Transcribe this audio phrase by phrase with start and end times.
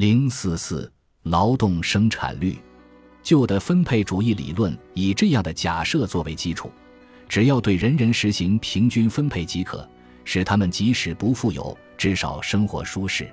[0.00, 0.90] 零四四
[1.24, 2.56] 劳动生产率，
[3.22, 6.70] 旧的分配主义理论以这样的假设作为基础，
[7.28, 9.86] 只要对人人实行平均分配即可，
[10.24, 13.30] 使他们即使不富有，至少生活舒适。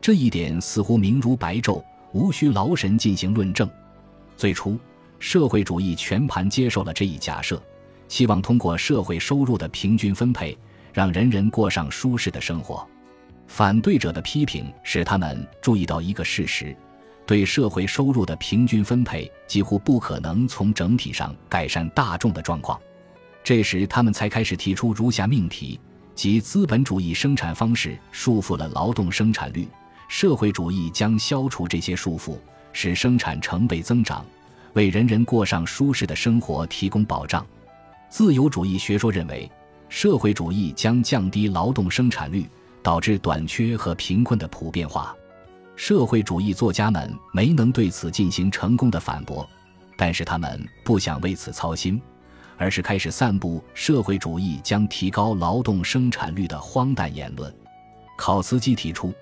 [0.00, 1.82] 这一点似乎明如白昼，
[2.12, 3.68] 无需劳神进行论证。
[4.36, 4.78] 最初，
[5.18, 7.60] 社会主义全盘接受了这一假设，
[8.06, 10.56] 希望通过社会收入的平均分配，
[10.92, 12.88] 让人人过上舒适的生活。
[13.46, 16.76] 反对者的批评使他们注意到一个事实：
[17.24, 22.78] 对社会收入的平均分配几乎不可能从整体上改善大众的状况。
[23.42, 25.78] 这时，他们才开始提出如下命题：
[26.14, 29.68] 即资本主义生产方式束缚了劳动生产率，
[30.08, 32.36] 社会主义将消除这些束缚，
[32.72, 34.26] 使生产成倍增长，
[34.72, 37.46] 为人人过上舒适的生活提供保障。
[38.08, 39.50] 自由主义学说认为，
[39.88, 42.44] 社会主义将降低劳动生产率。
[42.86, 45.12] 导致短缺和贫困的普遍化，
[45.74, 49.44] 社会主义作家们没能对此进行成功的反驳，
[49.96, 52.00] 但是他们不想为此操心，
[52.56, 57.52] 而是开始散布社会主义将提高劳动生产率的荒诞言论。
[58.16, 59.12] 考茨基提出，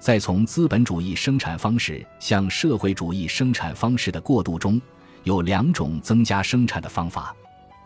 [0.00, 4.82] 在从资本主义生产方式向社会主义生产方式的过渡中，
[5.22, 7.32] 有两种增加生产的方法：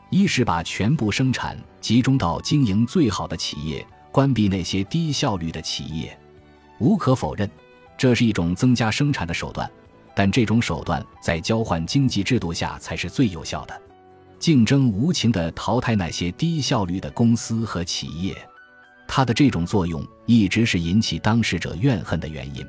[0.08, 3.86] 一是把全部生产集中到经营最好的企业。
[4.16, 6.18] 关闭那些低效率的企业，
[6.78, 7.46] 无可否认，
[7.98, 9.70] 这是一种增加生产的手段。
[10.14, 13.82] 但这种手段在交换经济制度下才是最有效的。
[14.38, 18.34] 竞争无情地淘汰那些低效率的公司和企业，
[19.06, 22.66] 它的这种作用一直是引起当事者怨恨的原因。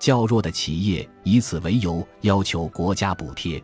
[0.00, 3.62] 较弱的企业以此为由要求国家补贴，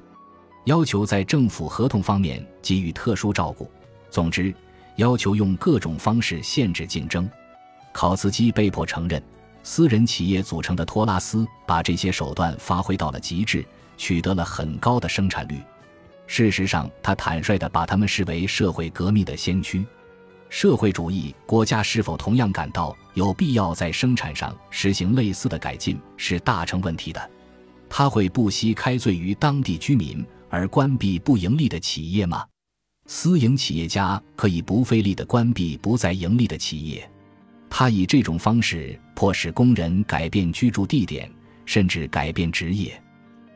[0.66, 3.69] 要求在政府合同方面给予特殊照顾。
[4.08, 4.55] 总之。
[4.99, 7.29] 要求用各种方式限制竞争，
[7.93, 9.23] 考茨基被迫承认，
[9.63, 13.65] 私人企业组成的托拉斯把这些手段发挥到了极致，
[13.97, 15.61] 取得了很高的生产率。
[16.27, 19.87] 事实上，他坦率地把他们视为社会革命的先驱。
[20.51, 27.31] 社会主义国家是否同样感到有必要在生产上实行类似的改进，是大成问题的。
[27.89, 32.45] 他会不惜开罪于当地居民而关闭不盈利的企业吗？
[33.11, 37.11] 私营企业家可以不费力地关闭不再盈利的企业，
[37.70, 41.29] 他以这种方式迫使工人改变居住地点，
[41.64, 43.02] 甚至改变职业。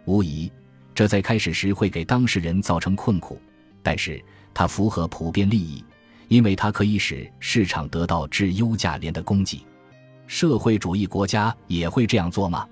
[0.07, 0.51] 无疑，
[0.95, 3.39] 这在开始时会给当事人造成困苦，
[3.83, 4.25] 但是
[4.55, 5.85] 它符合普遍利益，
[6.29, 9.67] 因为它可以使市场得到质优价廉的供给。
[10.27, 12.67] 社会主义国家也会这样做吗？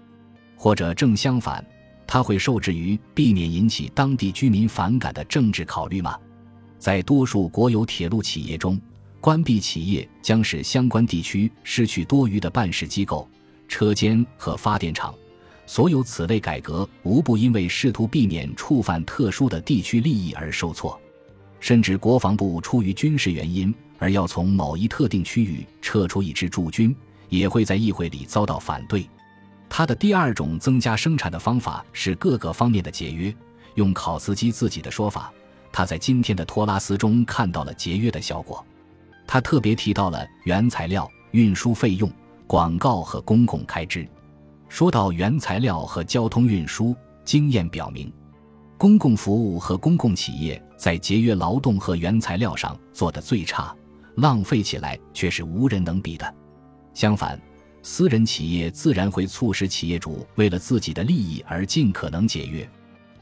[0.56, 1.62] 或者正相反，
[2.06, 6.18] 它会受制于避免引起当地居民反感的政治考虑吗？
[6.80, 8.80] 在多数国有铁路企业中，
[9.20, 13.28] 关闭企业将使相关地区失去多余的办事机构、
[13.68, 15.14] 车间和发电厂。
[15.66, 20.98] 所有此类改革无不因为试图避免触犯特殊的地区利益而受挫。
[21.60, 26.97] 甚至国防部出于军事原因而要从某一特定区域撤出一支驻军，
[27.28, 29.06] 也会在议会里遭到反对。
[29.68, 33.32] 他的第二种增加生产的方法是各个方面的节约。
[33.74, 35.30] 用考茨基自己的说法。
[35.72, 38.64] 他在今天的托拉斯中看到了节约的效果。
[39.26, 42.10] 他特别提到了原材料、运输费用、
[42.47, 44.06] 广告和公共开支。
[44.69, 48.12] 说到原材料和交通运输，经验表明，
[48.76, 53.72] 公共服务和公共企业在节约劳动和原材料上做得最差，
[54.16, 56.34] 浪费起来却是无人能比的。
[56.92, 57.41] 相反，
[57.82, 62.69] 私人企业自然会促使企业主为了自己的利益而尽可能节约。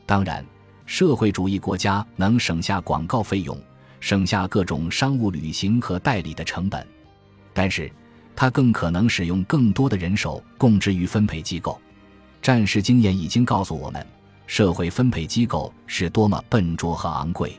[0.06, 0.42] 当然。
[0.88, 3.54] 社会主义国家能省下广告费用，
[4.00, 6.84] 省下各种商务旅行和代理的成本，
[7.52, 7.92] 但是，
[8.34, 11.78] 它更可能使用更多的人手供之于分配机构。
[12.40, 14.04] 战时经验已经告诉我们，
[14.46, 17.52] 社会分配机构是多么笨拙和昂贵。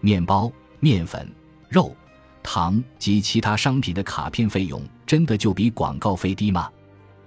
[0.00, 1.28] 面包、面粉、
[1.68, 1.92] 肉、
[2.40, 6.70] 糖及其他商品的卡片费用真的就比广告费低吗？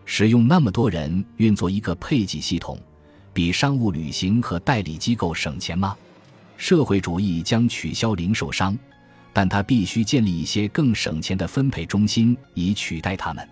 [0.05, 2.79] 使用那么多人运作一个配给系统？
[3.33, 5.97] 比商务旅行和代理机构省钱吗？
[6.55, 8.77] 社会主义将取消零售商，
[9.33, 13.45] 但它必须建立一些更省钱的分配中心以取代他们。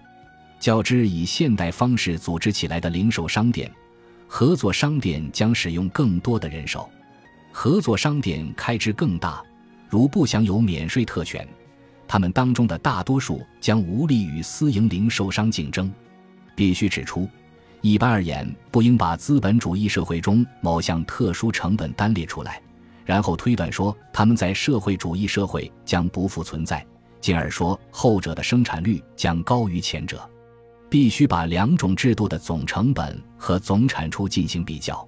[0.59, 3.69] 较之以现代方式组织起来的零售商店，
[4.27, 6.87] 合作商店将使用更多的人手。
[7.51, 9.43] 合作商店开支更大，
[9.89, 11.45] 如不享有免税特权，
[12.07, 15.91] 他们当中的大多数将无力与私营零售商竞争。
[16.55, 17.27] 必须指出。
[17.81, 22.61] 一般而言，不应把资本主义社会中某项特殊成本单列出来，
[23.03, 26.85] 然后推断说他们在社会主义社会将不复存在，
[27.19, 30.27] 进而说后者的生产率将高于前者。
[30.89, 35.07] 必须把两种制度的总成本和总产出进行比较。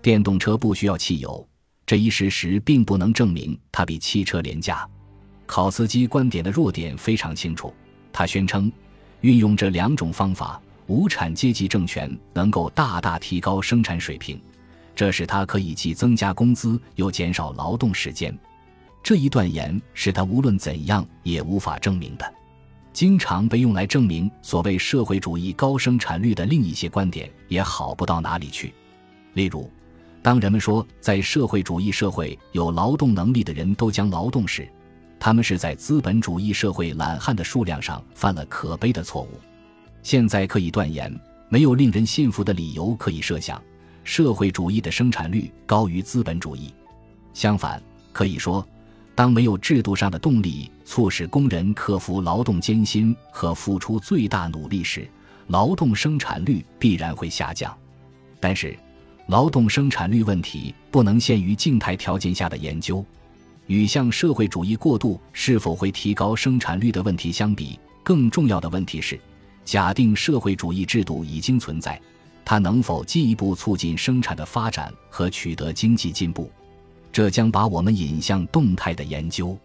[0.00, 1.44] 电动车不需要汽油，
[1.84, 4.88] 这一事实并不能证明它比汽车廉价。
[5.44, 7.74] 考斯基观点的弱点非常清楚，
[8.12, 8.70] 他宣称，
[9.22, 14.40] 运用这两种方法，无产阶级政权能够大大提高生产水平，
[14.94, 18.36] 这使他可以既增加工资又减少劳动时间。
[19.02, 22.34] 这一断言是他无论怎样也无法证明的。
[22.92, 28.72] 经常被用来证明所谓社会主义高生产率的另一些观点也好不到哪里去。
[29.34, 29.70] 例如，
[30.22, 34.66] 当人们说在社会主义社会有劳动能力的人都将劳动时，
[35.20, 39.38] 他们是在资本主义社会懒汉的数量上犯了可悲的错误。
[40.06, 41.12] 现在可以断言，
[41.48, 43.60] 没有令人信服的理由可以设想
[44.04, 46.72] 社会主义的生产率高于资本主义。
[47.34, 47.82] 相反，
[48.12, 48.64] 可以说。
[49.16, 55.08] 当没有制度上的动力促使工人克服劳动艰辛和付出最大努力时，
[55.48, 57.76] 劳动生产率必然会下降。
[58.38, 58.78] 但是，
[59.26, 63.04] 劳动生产率问题不能限于静态条件下的研究。
[63.66, 69.18] 与向社会主义过渡是否会提高生产率的问题相比，更重要的问题是：
[69.66, 72.00] 假定社会主义制度已经存在，
[72.44, 76.48] 它能否进一步促进生产的发展和取得经济进步？
[77.12, 79.58] 这将把我们引向动态的研究。